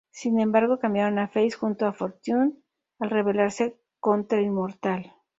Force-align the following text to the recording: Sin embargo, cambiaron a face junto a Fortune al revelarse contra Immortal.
Sin 0.09 0.39
embargo, 0.39 0.79
cambiaron 0.79 1.19
a 1.19 1.27
face 1.27 1.51
junto 1.51 1.85
a 1.85 1.93
Fortune 1.93 2.53
al 2.97 3.11
revelarse 3.11 3.79
contra 3.99 4.41
Immortal. 4.41 5.13